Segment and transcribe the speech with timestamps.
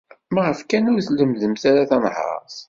[0.33, 2.57] Maɣef kan ur tlemmded ara tanhaṛt?